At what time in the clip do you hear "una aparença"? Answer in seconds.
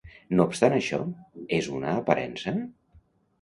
1.81-2.55